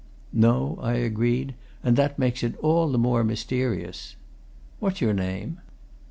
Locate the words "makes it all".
2.17-2.89